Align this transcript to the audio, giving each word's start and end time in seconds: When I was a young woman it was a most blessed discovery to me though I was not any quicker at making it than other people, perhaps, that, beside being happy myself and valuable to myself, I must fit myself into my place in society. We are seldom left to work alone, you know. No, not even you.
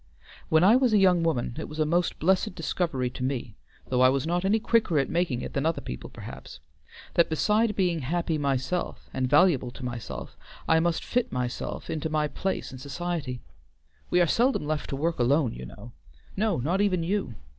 When 0.49 0.63
I 0.63 0.75
was 0.77 0.93
a 0.93 0.97
young 0.97 1.21
woman 1.21 1.55
it 1.59 1.69
was 1.69 1.77
a 1.77 1.85
most 1.85 2.17
blessed 2.17 2.55
discovery 2.55 3.11
to 3.11 3.23
me 3.23 3.55
though 3.89 4.01
I 4.01 4.09
was 4.09 4.25
not 4.25 4.43
any 4.43 4.57
quicker 4.59 4.97
at 4.97 5.11
making 5.11 5.43
it 5.43 5.53
than 5.53 5.63
other 5.63 5.79
people, 5.79 6.09
perhaps, 6.09 6.59
that, 7.13 7.29
beside 7.29 7.75
being 7.75 7.99
happy 7.99 8.39
myself 8.39 9.11
and 9.13 9.29
valuable 9.29 9.69
to 9.69 9.85
myself, 9.85 10.35
I 10.67 10.79
must 10.79 11.05
fit 11.05 11.31
myself 11.31 11.87
into 11.87 12.09
my 12.09 12.27
place 12.27 12.71
in 12.71 12.79
society. 12.79 13.43
We 14.09 14.19
are 14.19 14.25
seldom 14.25 14.65
left 14.65 14.89
to 14.89 14.95
work 14.95 15.19
alone, 15.19 15.53
you 15.53 15.67
know. 15.67 15.91
No, 16.35 16.57
not 16.57 16.81
even 16.81 17.03
you. 17.03 17.35